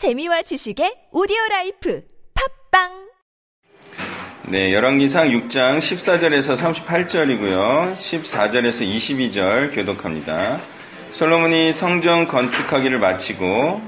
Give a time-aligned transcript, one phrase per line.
[0.00, 2.02] 재미와 지식의 오디오 life
[2.70, 2.88] 팟빵
[4.48, 7.98] 네, 열왕기상 6장 14절에서 38절이고요.
[7.98, 10.58] 14절에서 22절 교독합니다.
[11.10, 13.82] 솔로몬이 성전 건축하기를 마치고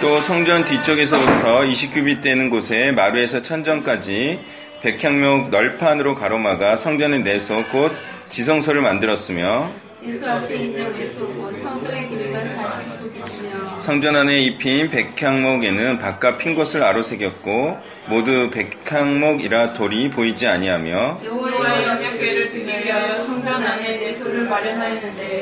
[0.00, 7.90] 또 성전 뒤쪽에서부터 20규빗 되는 곳에 마루에서 천정까지 백향목 널판으로 가로막아 성전의 내소 곧
[8.28, 9.70] 지성소를 만들었으며
[10.06, 17.78] 예수 앞에 있는 외소고 성소의 길이가 49규이며 성전 안에 입힌 백향목에는 바깥 핀 곳을 아로새겼고
[18.08, 21.20] 모두 백향목이라 돌이 보이지 아니하며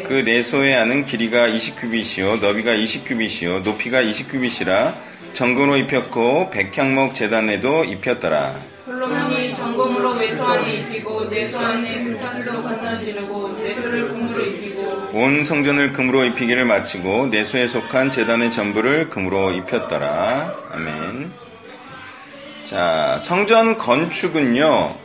[0.06, 4.95] 그 내소의 안은 길이가 20규빗이요 너비가 20규빗이요 높이가 20규빗이라
[5.34, 8.72] 정금으로 입혔고 백향목 재단에도 입혔더라.
[8.85, 16.25] 솔로몬이 정금으로 외소 안에 입히고 내소 안에 스타스로 건너지르고 내소를 금으로 입히고 온 성전을 금으로
[16.25, 20.55] 입히기를 마치고 내소에 속한 재단의 전부를 금으로 입혔더라.
[20.73, 21.33] 아멘.
[22.65, 24.97] 자, 성전 건축은요.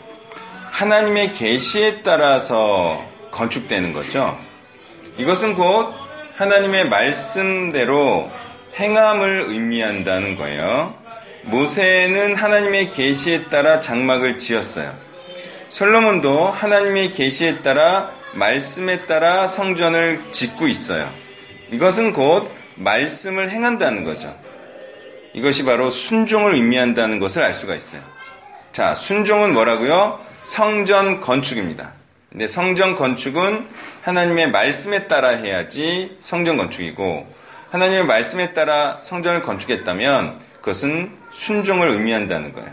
[0.71, 4.39] 하나님의 계시에 따라서 건축되는 거죠.
[5.17, 5.93] 이것은 곧
[6.35, 8.31] 하나님의 말씀대로
[8.79, 11.06] 행함을 의미한다는 거예요.
[11.47, 14.93] 모세는 하나님의 계시에 따라 장막을 지었어요.
[15.69, 21.09] 솔로몬도 하나님의 계시에 따라 말씀에 따라 성전을 짓고 있어요.
[21.71, 24.35] 이것은 곧 말씀을 행한다는 거죠.
[25.33, 28.01] 이것이 바로 순종을 의미한다는 것을 알 수가 있어요.
[28.73, 30.19] 자, 순종은 뭐라고요?
[30.43, 31.93] 성전 건축입니다.
[32.29, 33.67] 근데 성전 건축은
[34.01, 37.25] 하나님의 말씀에 따라 해야지 성전 건축이고
[37.71, 41.16] 하나님의 말씀에 따라 성전을 건축했다면 그것은
[41.47, 42.69] 순종을 의미한다는 거예요.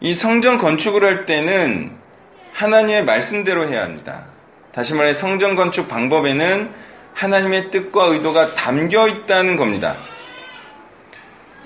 [0.00, 1.90] 이 성전 건축을 할 때는
[2.52, 4.26] 하나님의 말씀대로 해야 합니다.
[4.72, 6.70] 다시 말해 성전 건축 방법에는
[7.14, 9.96] 하나님의 뜻과 의도가 담겨 있다는 겁니다.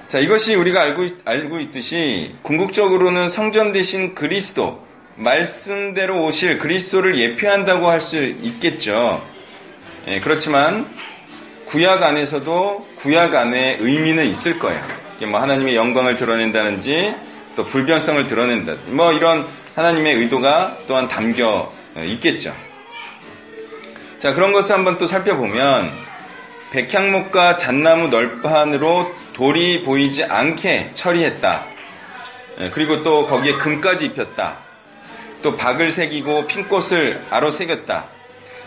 [0.09, 4.87] 자, 이것이 우리가 알고, 있- 알고 있듯이 궁극적으로는 성전 대신 그리스도,
[5.17, 9.23] 말씀대로 오실 그리스도를 예표한다고 할 수 있겠죠.
[10.07, 10.87] 예, 그렇지만
[11.69, 14.83] 구약 안에서도 구약 안에 의미는 있을 거예요.
[15.27, 17.15] 뭐 하나님의 영광을 드러낸다든지
[17.56, 22.55] 또 불변성을 드러낸다든지 뭐 이런 하나님의 의도가 또한 담겨 있겠죠.
[24.19, 25.93] 자, 그런 것을 한번 또 살펴보면
[26.71, 31.67] 백향목과 잣나무 널판으로 돌이 보이지 않게 처리했다.
[32.61, 34.56] 예, 그리고 또 거기에 금까지 입혔다.
[35.43, 38.06] 또 박을 새기고 핀꽃을 아로 새겼다.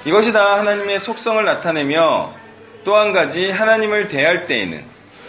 [0.06, 2.41] 이것이 다 하나님의 속성을 나타내며
[2.84, 4.84] 또 한 가지 하나님을 대할 때에는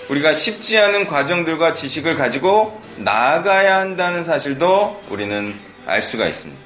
[0.09, 5.55] 우리가 쉽지 않은 과정들과 지식을 가지고 나아가야 한다는 사실도 우리는
[5.87, 6.61] 알 수가 있습니다.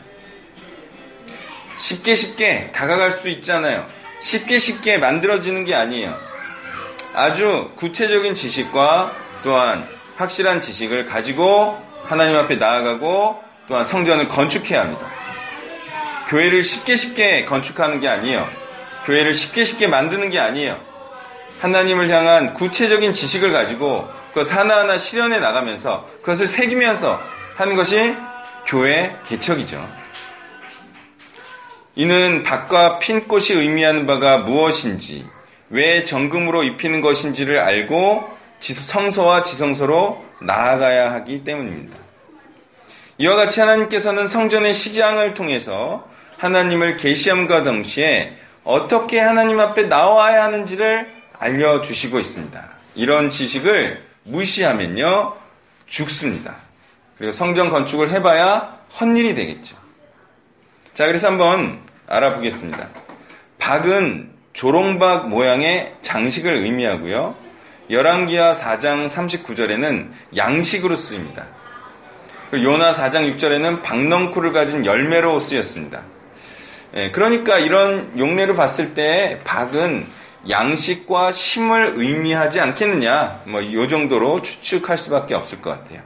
[1.77, 3.87] 쉽게 쉽게 다가갈 수 있잖아요.
[4.21, 6.17] 쉽게 쉽게 만들어지는 게 아니에요.
[7.15, 15.07] 아주 구체적인 지식과 또한 확실한 지식을 가지고 하나님 앞에 나아가고 또한 성전을 건축해야 합니다.
[16.29, 18.66] 교회를 쉽게 쉽게 건축하는 게 아니에요.
[19.07, 20.79] 교회를 쉽게 쉽게 만드는 게 아니에요.
[21.61, 27.19] 하나님을 향한 구체적인 지식을 가지고 그것 하나하나 실현해 나가면서 그것을 새기면서
[27.55, 28.15] 하는 것이
[28.67, 29.89] 교회 개척이죠.
[31.95, 35.25] 이는 박과 핀 꽃이 의미하는 바가 무엇인지,
[35.71, 38.29] 왜 정금으로 입히는 것인지를 알고
[38.61, 41.97] 성소와 지성소로 나아가야 하기 때문입니다.
[43.19, 46.07] 이와 같이 하나님께서는 성전의 시장을 통해서
[46.37, 52.69] 하나님을 계시함과 동시에 어떻게 하나님 앞에 나와야 하는지를 알려주시고 있습니다.
[52.97, 55.35] 이런 지식을 무시하면요,
[55.87, 56.57] 죽습니다.
[57.17, 59.77] 그리고 성전 건축을 해봐야 헛일이 되겠죠.
[60.93, 61.79] 자, 그래서 한번
[62.09, 62.89] 알아보겠습니다.
[63.59, 67.37] 박은 조롱박 모양의 장식을 의미하고요.
[67.89, 71.47] 열왕기하 4장 39절에는 양식으로 쓰입니다.
[72.53, 76.03] 요나 4장 6절에는 박넝쿨을 가진 열매로 쓰였습니다.
[76.97, 80.07] 예, 그러니까 이런 용례를 봤을 때 박은
[80.49, 86.01] 양식과 심을 의미하지 않겠느냐, 뭐, 이 정도로 추측할 수밖에 없을 것 같아요.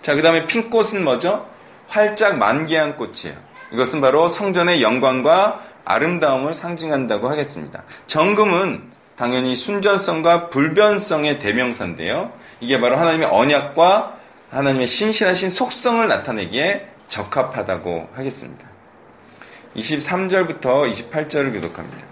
[0.00, 1.46] 자, 그 다음에 핀꽃은 뭐죠?
[1.88, 3.36] 활짝 만개한 꽃이에요.
[3.72, 7.82] 이것은 바로 성전의 영광과 아름다움을 상징한다고 하겠습니다.
[8.06, 8.82] 정금은
[9.16, 12.32] 당연히 순전성과 불변성의 대명사인데요.
[12.60, 14.16] 이게 바로 하나님의 언약과
[14.50, 18.67] 하나님의 신실하신 속성을 나타내기에 적합하다고 하겠습니다.
[19.76, 22.08] 23절부터 28절을 교독합니다.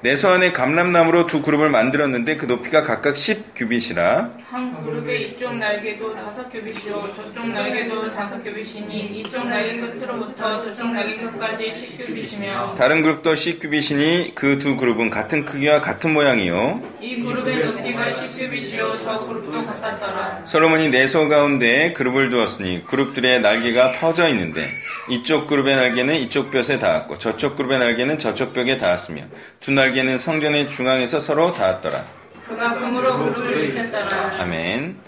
[0.00, 6.50] 내소 안에 감람나무로 두 그룹을 만들었는데 그 높이가 각각 10규빗이라 한 그룹의 이쪽 날개도 다섯
[6.50, 13.34] 겹이시오 저쪽 날개도 다섯 겹이시니 이쪽 날개 끝으로부터 저쪽 날개 끝까지 십 겹이시며 다른 그룹도
[13.34, 16.80] C큐빗이니 그 두 그룹은 같은 크기와 같은 모양이요.
[16.98, 23.92] 이 그룹의 높이가 십 겹이시오 저 그룹도 같았더라 솔로몬이 내소 가운데 그룹을 두었으니 그룹들의 날개가
[24.00, 24.62] 퍼져 있는데
[25.10, 29.24] 이쪽 그룹의 날개는 이쪽 뼈에 닿았고 저쪽 그룹의 날개는 저쪽 뼈에 닿았으며
[29.60, 32.16] 두 날개는 성전의 중앙에서 서로 닿았더라.
[32.48, 34.98] 그가 금으로 그룹을 익혔더라 아멘.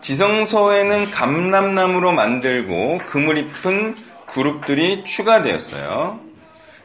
[0.00, 3.96] 지성소에는 감람나무로 만들고 금을 입은
[4.26, 6.20] 그룹들이 추가되었어요.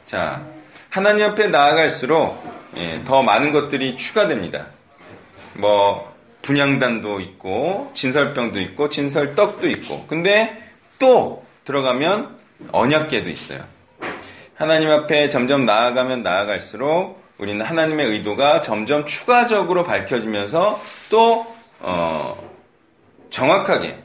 [0.06, 0.42] 자,
[0.88, 2.42] 하나님 앞에 나아갈수록
[2.76, 4.66] 예, 더 많은 것들이 추가됩니다.
[5.54, 6.10] 뭐
[6.42, 12.36] 분양단도 있고 진설병도 있고 진설떡도 있고 근데 또 들어가면
[12.72, 13.60] 언약계도 있어요.
[14.54, 20.78] 하나님 앞에 점점 나아가면 나아갈수록 우리는 하나님의 의도가 점점 추가적으로 밝혀지면서
[21.08, 21.46] 또
[21.78, 22.38] 어,
[23.30, 23.98] 정확하게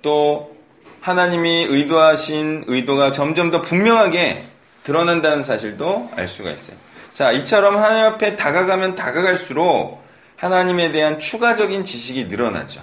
[0.00, 0.56] 또
[1.02, 4.42] 하나님이 의도하신 의도가 점점 더 분명하게
[4.84, 6.78] 드러난다는 사실도 알 수가 있어요.
[7.12, 10.02] 자, 이처럼 하나님 앞에 다가가면 다가갈수록
[10.36, 12.82] 하나님에 대한 추가적인 지식이 늘어나죠.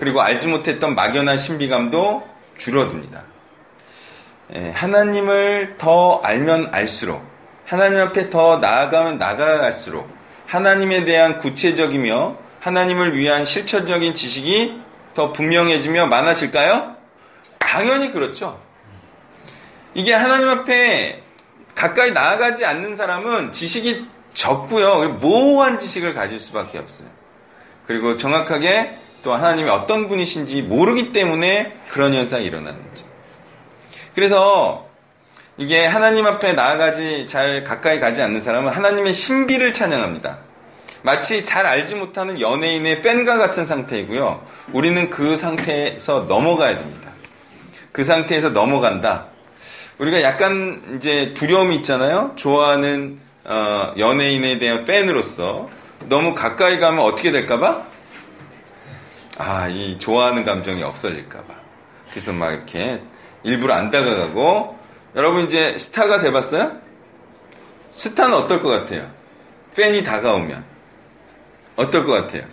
[0.00, 2.28] 그리고 알지 못했던 막연한 신비감도
[2.58, 3.22] 줄어듭니다.
[4.56, 7.22] 예, 하나님을 더 알면 알수록,
[7.68, 10.08] 하나님 앞에 더 나아가면 나아갈수록,
[10.46, 14.80] 하나님에 대한 구체적이며 하나님을 위한 실천적인 지식이
[15.12, 16.96] 더 분명해지며 많아질까요?
[17.58, 18.58] 당연히 그렇죠.
[19.92, 21.20] 이게 하나님 앞에
[21.74, 25.18] 가까이 나아가지 않는 사람은 지식이 적고요.
[25.20, 27.08] 모호한 지식을 가질 수밖에 없어요.
[27.86, 33.04] 그리고 정확하게 또 하나님이 어떤 분이신지 모르기 때문에 그런 현상이 일어나는 거죠.
[34.14, 34.87] 그래서
[35.58, 40.38] 이게 하나님 앞에 나아가지 잘 가까이 가지 않는 사람은 하나님의 신비를 찬양합니다.
[41.02, 44.46] 마치 잘 알지 못하는 연예인의 팬과 같은 상태이고요.
[44.72, 47.10] 우리는 그 상태에서 넘어가야 됩니다.
[47.90, 49.26] 그 상태에서 넘어간다.
[49.98, 52.34] 우리가 약간 이제 두려움이 있잖아요.
[52.36, 55.68] 좋아하는 어, 연예인에 대한 팬으로서
[56.08, 57.82] 너무 가까이 가면 어떻게 될까봐?
[59.38, 61.54] 아, 이 좋아하는 감정이 없어질까봐.
[62.10, 63.00] 그래서 막 이렇게
[63.42, 64.77] 일부러 안 다가가고
[65.16, 66.76] 여러분 이제 스타가 돼봤어요?
[67.90, 69.10] 스타는 어떨 것 같아요?
[69.74, 70.64] 팬이 다가오면
[71.76, 72.44] 어떨 것 같아요?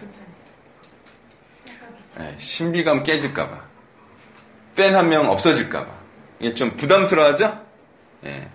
[2.18, 3.66] 네, 신비감 깨질까봐
[4.76, 5.88] 팬 한 명 없어질까봐
[6.40, 7.60] 이게 좀 부담스러워하죠?
[8.22, 8.50] 네.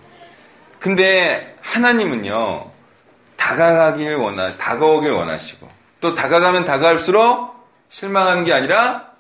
[0.78, 2.70] 근데 하나님은요
[3.36, 5.68] 다가가길 원하 다가오길 원하시고
[6.00, 7.54] 또 다가가면 다가갈수록
[7.90, 9.10] 실망하는 게 아니라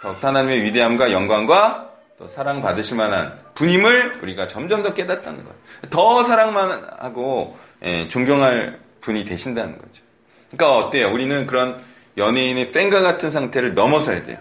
[0.00, 5.58] 더 하나님의 위대함과 영광과 또 사랑 받으실 만한 분임을 우리가 점점 더 깨닫다는 거예요.
[5.90, 10.02] 더 사랑만 하고 예, 존경할 분이 되신다는 거죠.
[10.50, 11.12] 그러니까 어때요?
[11.12, 11.78] 우리는 그런
[12.16, 14.38] 연예인의 팬과 같은 상태를 넘어서야 돼요.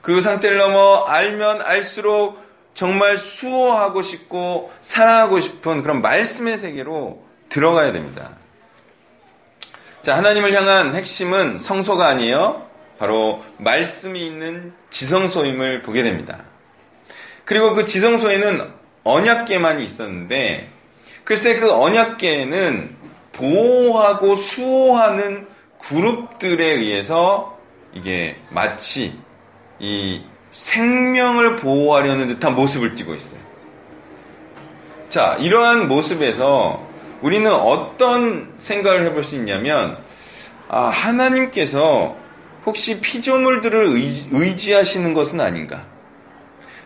[0.00, 2.40] 그 상태를 넘어 알면 알수록
[2.72, 8.30] 정말 수호하고 싶고 사랑하고 싶은 그런 말씀의 세계로 들어가야 됩니다.
[10.02, 12.64] 자, 하나님을 향한 핵심은 성소가 아니에요.
[13.00, 16.44] 바로 말씀이 있는 지성소임을 보게 됩니다.
[17.50, 18.64] 그리고 그 지성소에는
[19.02, 20.68] 언약계만이 있었는데
[21.24, 22.94] 글쎄 그 언약계에는
[23.32, 25.48] 보호하고 수호하는
[25.80, 27.58] 그룹들에 의해서
[27.92, 29.18] 이게 마치
[29.80, 33.40] 이 생명을 보호하려는 듯한 모습을 띠고 있어요.
[35.08, 36.86] 자, 이러한 모습에서
[37.20, 39.98] 우리는 어떤 생각을 해볼 수 있냐면,
[40.68, 42.14] 아, 하나님께서
[42.64, 45.89] 혹시 피조물들을 의지, 의지하시는 것은 아닌가?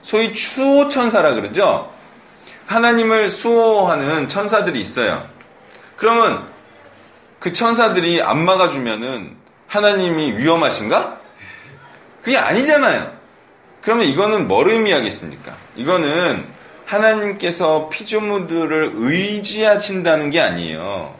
[0.05, 1.91] 소위 추호 천사라 그러죠?
[2.67, 5.27] 하나님을 수호하는 천사들이 있어요.
[5.97, 6.47] 그러면
[7.41, 9.35] 그 천사들이 안 막아주면은
[9.67, 11.21] 하나님이 위험하신가?
[12.21, 13.15] 그게 아니잖아요.
[13.81, 15.57] 그러면 이거는 뭘 의미하겠습니까?
[15.75, 16.45] 이거는
[16.85, 21.15] 하나님께서 피조물들을 의지하신다는 게 아니에요.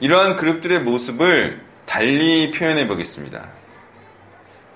[0.00, 3.50] 이러한 그룹들의 모습을 달리 표현해 보겠습니다.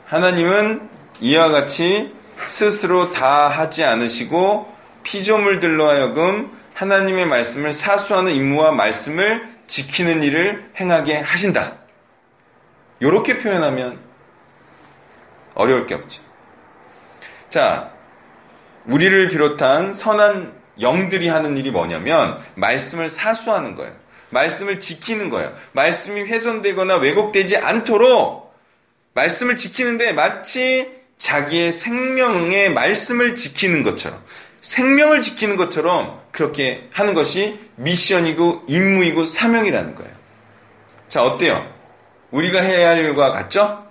[0.06, 0.88] 하나님은
[1.20, 10.70] 이와 같이 스스로 다 하지 않으시고 피조물들로 하여금 하나님의 말씀을 사수하는 임무와 말씀을 지키는 일을
[10.78, 11.74] 행하게 하신다.
[13.00, 13.98] 이렇게 표현하면
[15.54, 16.22] 어려울 게 없죠.
[17.48, 17.92] 자,
[18.86, 23.92] 우리를 비롯한 선한 영들이 하는 일이 뭐냐면 말씀을 사수하는 거예요.
[24.30, 25.54] 말씀을 지키는 거예요.
[25.72, 28.54] 말씀이 훼손되거나 왜곡되지 않도록
[29.14, 34.22] 말씀을 지키는데 마치 자기의 생명의 말씀을 지키는 것처럼
[34.60, 40.12] 생명을 지키는 것처럼 그렇게 하는 것이 미션이고 임무이고 사명이라는 거예요.
[41.08, 41.72] 자, 어때요?
[42.30, 43.86] 우리가 해야 할 일과 같죠?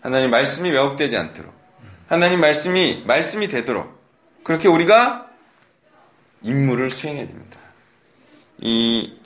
[0.00, 1.52] 하나님 말씀이 왜곡되지 않도록.
[2.08, 3.98] 하나님 말씀이, 말씀이 되도록.
[4.42, 5.28] 그렇게 우리가
[6.42, 7.58] 임무를 수행해야 됩니다.
[8.58, 9.16] 이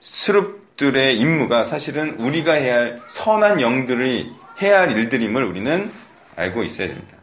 [0.00, 4.30] 스룹들의 임무가 사실은 우리가 해야 할 선한 영들이
[4.62, 5.90] 해야 할 일들임을 우리는
[6.36, 7.16] 알고 있어야 됩니다.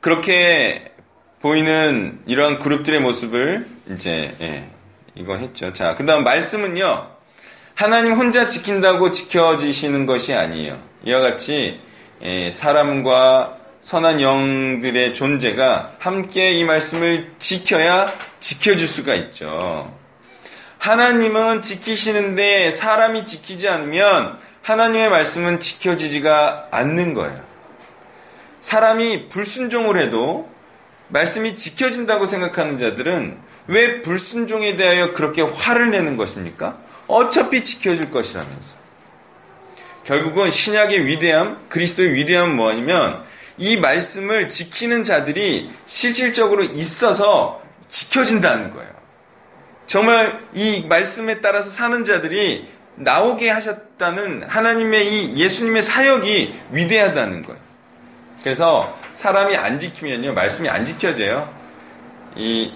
[0.00, 0.92] 그렇게
[1.40, 4.68] 보이는 이러한 그룹들의 모습을 이제 예,
[5.14, 5.72] 이거 했죠.
[5.72, 7.08] 자, 그다음 말씀은요.
[7.74, 10.82] 하나님 혼자 지킨다고 지켜지시는 것이 아니에요.
[11.04, 11.80] 이와 같이
[12.22, 19.94] 예, 사람과 선한 영들의 존재가 함께 이 말씀을 지켜야 지켜줄 수가 있죠.
[20.78, 27.42] 하나님은 지키시는데 사람이 지키지 않으면 하나님의 말씀은 지켜지지가 않는 거예요.
[28.60, 30.48] 사람이 불순종을 해도
[31.08, 36.78] 말씀이 지켜진다고 생각하는 자들은 왜 불순종에 대하여 그렇게 화를 내는 것입니까?
[37.06, 38.76] 어차피 지켜질 것이라면서.
[40.04, 43.22] 결국은 신약의 위대함, 그리스도의 위대함은 뭐냐면
[43.58, 48.90] 이 말씀을 지키는 자들이 실질적으로 있어서 지켜진다는 거예요.
[49.86, 52.68] 정말 이 말씀에 따라서 사는 자들이
[53.00, 57.60] 나오게 하셨다는 하나님의 이 예수님의 사역이 위대하다는 거예요.
[58.42, 61.48] 그래서 사람이 안 지키면요, 말씀이 안 지켜져요.
[62.36, 62.72] 이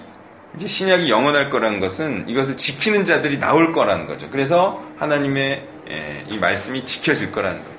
[0.56, 4.30] 이제 신약이 영원할 거라는 것은 이것을 지키는 자들이 나올 거라는 거죠.
[4.30, 7.74] 그래서 하나님의 예, 이 말씀이 지켜질 거라는 거예요.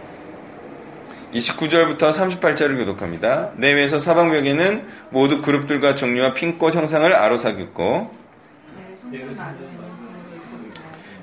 [1.33, 3.51] 29절부터 38절을 교독합니다.
[3.57, 8.13] 내외에서 사방벽에는 모두 그룹들과 종류와 핀꽃 형상을 아로사겼고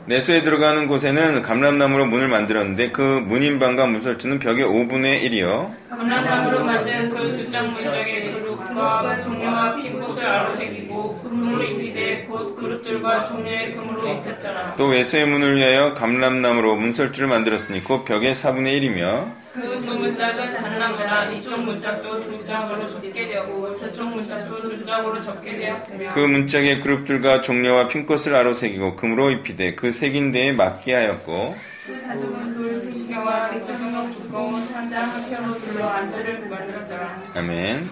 [0.06, 5.70] 내수에 들어가는 곳에는 감람나무로 문을 만들었는데 그 문인방과 문설주는 벽의 5분의 1이요.
[5.90, 13.74] 감람나무로 만든 그 두 장 문짝에 그룹과 종류와 핀꽃을 아로새기고 금으로 입히되 곧 그룹들과 종류의
[13.74, 14.74] 금으로 입혔더라.
[14.76, 19.71] 또 외수의 문을 위하여 감람나무로 문설주를 만들었으니 곧 벽의 4분의 1이며 그두
[20.12, 26.20] 문짝은 잣나무라 이쪽 문짝도 두 짝으로 접게 되었고 저쪽 문짝도 두 짝으로 접게 되었으며 그
[26.20, 32.78] 문짝의 그룹들과 종려와 핀꽃을 아로새기고 금으로 입히되 그 색인 데에 맞게 하였고 그 사슴은 돌
[32.78, 37.22] 세개와 백조명 두꺼운 상자 한 켠으로 둘러 안들을 만들었더라.
[37.34, 37.90] 아멘.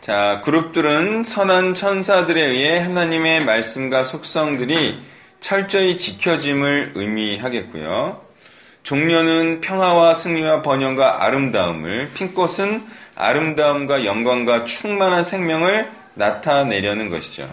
[0.00, 5.02] 자, 그룹들은 선한 천사들에 의해 하나님의 말씀과 속성들이
[5.40, 8.27] 철저히 지켜짐을 의미하겠고요.
[8.82, 17.52] 종려는 평화와 승리와 번영과 아름다움을, 핀꽃은 아름다움과 영광과 충만한 생명을 나타내려는 것이죠.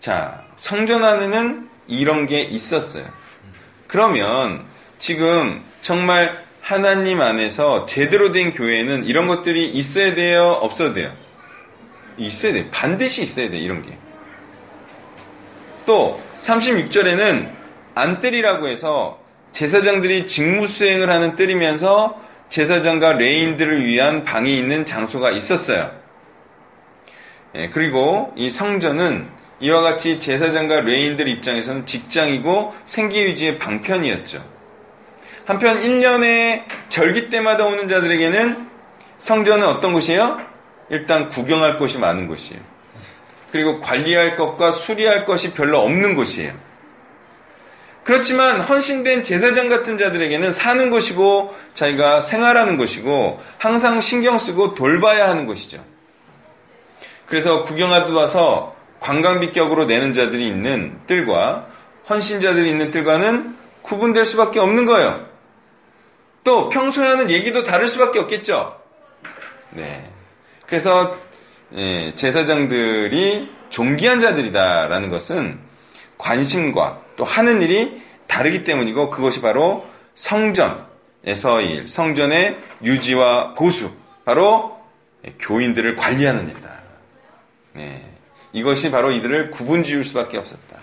[0.00, 3.06] 자, 성전 안에는 이런 게 있었어요.
[3.86, 4.62] 그러면
[4.98, 10.58] 지금 정말 하나님 안에서 제대로 된 교회는 이런 것들이 있어야 돼요?
[10.62, 11.12] 없어도 돼요?
[12.16, 12.64] 있어야 돼요.
[12.70, 13.60] 반드시 있어야 돼요.
[13.60, 13.96] 이런 게.
[15.84, 17.50] 또 36절에는
[17.94, 19.23] 안뜰이라고 해서
[19.54, 25.92] 제사장들이 직무 수행을 하는 뜰이면서 제사장과 레인들을 위한 방이 있는 장소가 있었어요.
[27.54, 29.28] 예, 그리고 이 성전은
[29.60, 34.44] 이와 같이 제사장과 레인들 입장에서는 직장이고 생계유지의 방편이었죠.
[35.46, 38.68] 한편 1년에 절기 때마다 오는 자들에게는
[39.18, 40.40] 성전은 어떤 곳이에요?
[40.90, 42.60] 일단 구경할 곳이 많은 곳이에요.
[43.52, 46.52] 그리고 관리할 것과 수리할 것이 별로 없는 곳이에요.
[48.04, 55.46] 그렇지만 헌신된 제사장 같은 자들에게는 사는 곳이고 자기가 생활하는 곳이고 항상 신경 쓰고 돌봐야 하는
[55.46, 55.82] 곳이죠.
[57.26, 61.66] 그래서 구경하다 와서 관광비 격으로 내는 자들이 있는 뜰과
[62.08, 65.26] 헌신자들이 있는 뜰과는 구분될 수밖에 없는 거예요.
[66.42, 68.78] 또 평소에 하는 얘기도 다를 수밖에 없겠죠.
[69.70, 70.10] 네.
[70.66, 71.18] 그래서
[71.74, 75.58] 예, 제사장들이 존귀한 자들이다라는 것은
[76.18, 83.92] 관심과 또 하는 일이 다르기 때문이고 그것이 바로 성전에서의 일, 성전의 유지와 보수,
[84.24, 84.80] 바로
[85.38, 86.70] 교인들을 관리하는 일이다.
[87.74, 88.10] 네.
[88.52, 90.78] 이것이 바로 이들을 구분 지을 수밖에 없었다.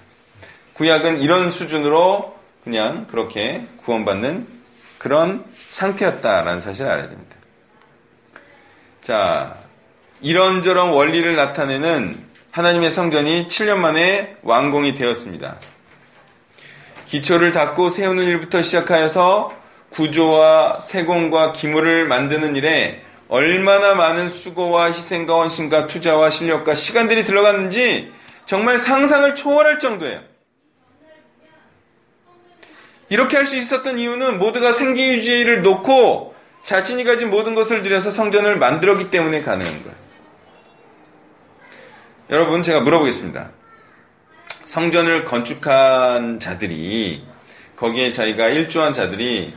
[0.74, 4.48] 구약은 이런 수준으로 그냥 그렇게 구원받는
[4.98, 7.36] 그런 상태였다라는 사실을 알아야 됩니다.
[9.02, 9.58] 자,
[10.22, 12.16] 이런저런 원리를 나타내는
[12.52, 15.58] 하나님의 성전이 7년 만에 완공이 되었습니다.
[17.12, 19.54] 기초를 닦고 세우는 일부터 시작하여서
[19.90, 28.14] 구조와 세공과 기물을 만드는 일에 얼마나 많은 수고와 희생과 헌신과 투자와 실력과 시간들이 들어갔는지
[28.46, 30.22] 정말 상상을 초월할 정도예요.
[33.10, 39.12] 이렇게 할 수 있었던 이유는 모두가 생계유지를 놓고 자신이 가진 모든 것을 들여서 성전을 만들었기
[39.12, 39.98] 때문에 가능한 거예요.
[42.30, 43.52] 여러분, 제가 물어보겠습니다.
[44.72, 47.26] 성전을 건축한 자들이
[47.76, 49.54] 거기에 자기가 일조한 자들이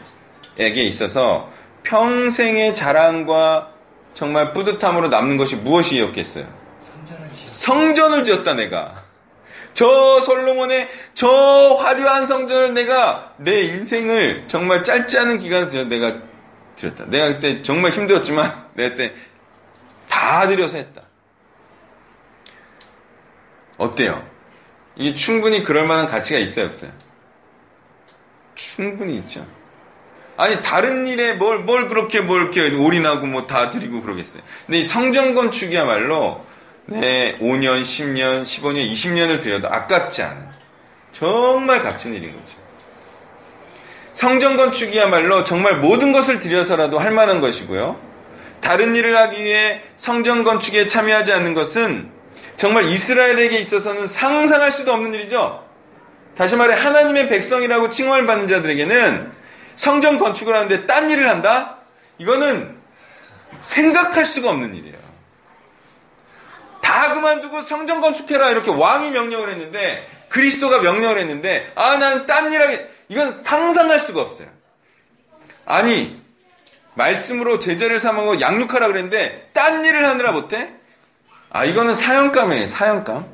[0.58, 1.52] 에게 있어서
[1.84, 3.70] 평생의 자랑과
[4.14, 6.44] 정말 뿌듯함으로 남는 것이 무엇이었겠어요?
[7.44, 9.04] 성전을 지었다 내가.
[9.72, 11.28] 저 솔로몬의 저
[11.78, 16.16] 화려한 성전을 내가 내 인생을 정말 짧지 않은 기간을 내가
[16.74, 17.04] 드렸다.
[17.06, 19.14] 내가 그때 정말 힘들었지만 내가 그때
[20.08, 21.02] 다 들여서 했다.
[23.76, 24.33] 어때요?
[24.96, 26.90] 이게 충분히 그럴 만한 가치가 있어요, 없어요?
[28.54, 29.44] 충분히 있죠.
[30.36, 34.42] 아니 다른 일에 뭘 뭘 그렇게 뭘 이렇게 올인하고 뭐 다 드리고 그러겠어요.
[34.66, 36.44] 근데 이 성전 건축이야말로
[36.86, 40.48] 네, 5년, 10년, 15년, 20년을 들여도 아깝지 않은
[41.12, 42.56] 정말 값진 일인 거죠.
[44.12, 47.98] 성전 건축이야말로 정말 모든 것을 들여서라도 할 만한 것이고요.
[48.60, 52.10] 다른 일을 하기 위해 성전 건축에 참여하지 않는 것은
[52.56, 55.64] 정말 이스라엘에게 있어서는 상상할 수도 없는 일이죠.
[56.36, 59.32] 다시 말해 하나님의 백성이라고 칭호를 받는 자들에게는
[59.76, 61.78] 성전 건축을 하는데 딴 일을 한다?
[62.18, 62.76] 이거는
[63.60, 64.96] 생각할 수가 없는 일이에요.
[66.80, 72.60] 다 그만두고 성전 건축해라 이렇게 왕이 명령을 했는데 그리스도가 명령을 했는데 아 난 딴 일
[72.62, 74.48] 하게 이건 상상할 수가 없어요.
[75.66, 76.16] 아니
[76.94, 80.72] 말씀으로 제자를 삼아고 양육하라 그랬는데 딴 일을 하느라 못해?
[81.54, 83.26] 아 이거는 사형감이에요 사형감.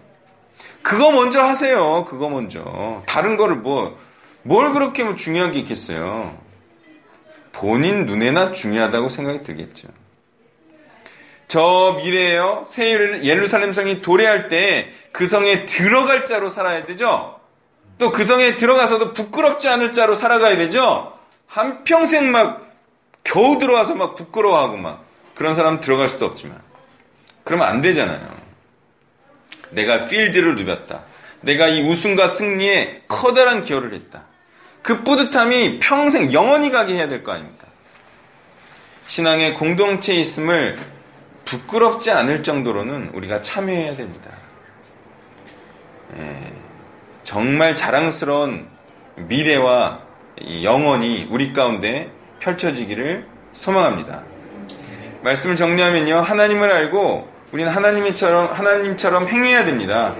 [0.83, 2.05] 그거 먼저 하세요.
[2.05, 3.03] 그거 먼저.
[3.07, 3.99] 다른 거를 뭐
[4.43, 6.35] 뭘 그렇게 뭐 중요한 게 있겠어요.
[7.53, 9.89] 본인 눈에나 중요하다고 생각이 들겠죠.
[11.49, 12.63] 저 미래에요.
[12.67, 12.93] 새
[13.25, 17.41] 예루살렘 성이 도래할 때 그 성에 들어갈 자로 살아야 되죠.
[17.99, 21.13] 또 그 성에 들어가서도 부끄럽지 않을 자로 살아가야 되죠.
[21.47, 22.67] 한평생 막
[23.25, 26.61] 겨우 들어와서 막 부끄러워하고 막 그런 사람 들어갈 수도 없지만
[27.45, 28.39] 그러면 안 되잖아요.
[29.71, 31.05] 내가 필드를 누볐다.
[31.43, 34.25] 내가 이 우승과 승리에 커다란 기여를 했다.
[34.83, 37.67] 그 뿌듯함이 평생 영원히 가게 해야 될 거 아닙니까?
[39.07, 40.79] 신앙의 공동체에 있음을
[41.45, 44.31] 부끄럽지 않을 정도로는 우리가 참여해야 됩니다.
[46.17, 46.53] 예,
[47.25, 48.69] 정말 자랑스러운
[49.17, 50.01] 미래와
[50.63, 54.23] 영원히 우리 가운데 펼쳐지기를 소망합니다.
[55.23, 56.21] 말씀을 정리하면요.
[56.21, 60.15] 하나님을 알고 우리는 하나님처럼, 하나님처럼 행해야 됩니다.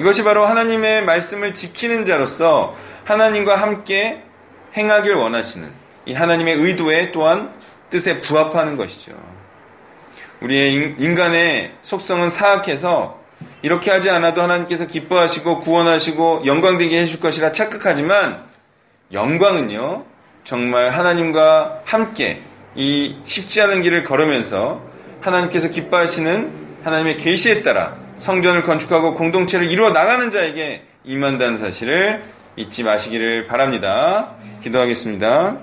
[0.00, 4.22] 이것이 바로 하나님의 말씀을 지키는 자로서 하나님과 함께
[4.76, 5.68] 행하길 원하시는
[6.06, 7.50] 이 하나님의 의도에 또한
[7.90, 9.12] 뜻에 부합하는 것이죠.
[10.40, 13.20] 우리의 인간의 속성은 사악해서
[13.62, 18.44] 이렇게 하지 않아도 하나님께서 기뻐하시고 구원하시고 영광되게 해줄 것이라 착각하지만
[19.12, 20.04] 영광은요,
[20.44, 22.40] 정말 하나님과 함께
[22.76, 24.82] 이 쉽지 않은 길을 걸으면서
[25.20, 26.50] 하나님께서 기뻐하시는
[26.84, 32.22] 하나님의 계시에 따라 성전을 건축하고 공동체를 이루어 나가는 자에게 임한다는 사실을
[32.56, 34.34] 잊지 마시기를 바랍니다.
[34.62, 35.58] 기도하겠습니다.